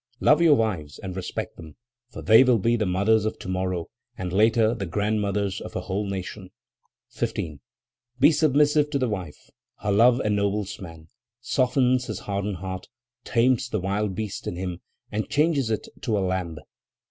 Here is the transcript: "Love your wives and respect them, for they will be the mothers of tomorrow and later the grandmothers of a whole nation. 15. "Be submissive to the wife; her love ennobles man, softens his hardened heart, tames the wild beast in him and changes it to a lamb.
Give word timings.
"Love 0.19 0.41
your 0.41 0.55
wives 0.55 0.97
and 0.97 1.15
respect 1.15 1.57
them, 1.57 1.75
for 2.09 2.23
they 2.23 2.43
will 2.43 2.57
be 2.57 2.75
the 2.75 2.87
mothers 2.87 3.23
of 3.23 3.37
tomorrow 3.37 3.87
and 4.17 4.33
later 4.33 4.73
the 4.73 4.87
grandmothers 4.87 5.61
of 5.61 5.75
a 5.75 5.81
whole 5.81 6.07
nation. 6.07 6.49
15. 7.11 7.59
"Be 8.19 8.31
submissive 8.31 8.89
to 8.89 8.97
the 8.97 9.07
wife; 9.07 9.51
her 9.81 9.91
love 9.91 10.19
ennobles 10.21 10.81
man, 10.81 11.07
softens 11.39 12.05
his 12.07 12.21
hardened 12.21 12.57
heart, 12.57 12.87
tames 13.25 13.69
the 13.69 13.79
wild 13.79 14.15
beast 14.15 14.47
in 14.47 14.55
him 14.55 14.79
and 15.11 15.29
changes 15.29 15.69
it 15.69 15.87
to 16.01 16.17
a 16.17 16.25
lamb. 16.27 16.57